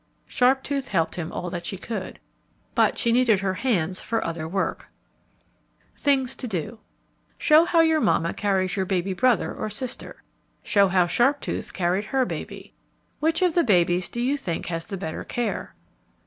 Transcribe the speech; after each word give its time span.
Sharptooth 0.27 0.87
helped 0.87 1.13
him 1.13 1.31
all 1.31 1.51
that 1.51 1.67
she 1.67 1.77
could, 1.77 2.19
but 2.73 2.97
she 2.97 3.11
needed 3.11 3.41
her 3.41 3.53
hands 3.53 4.01
for 4.01 4.25
other 4.25 4.47
work. 4.47 4.89
[Illustration: 5.95 6.25
Sharptooth 6.25 6.25
gathering 6.25 6.25
berries] 6.25 6.31
THINGS 6.31 6.35
TO 6.35 6.47
DO 6.47 6.79
Show 7.37 7.65
how 7.65 7.79
your 7.81 8.01
mamma 8.01 8.33
carries 8.33 8.75
your 8.75 8.85
baby 8.87 9.13
brother 9.13 9.53
or 9.53 9.69
sister. 9.69 10.23
Show 10.63 10.87
how 10.87 11.05
Sharptooth 11.05 11.71
carried 11.73 12.05
her 12.05 12.25
baby. 12.25 12.73
_Which 13.21 13.45
of 13.45 13.53
the 13.53 13.63
babies 13.63 14.09
do 14.09 14.19
you 14.21 14.37
think 14.37 14.65
has 14.65 14.87
the 14.87 14.97
better 14.97 15.23
care? 15.23 15.75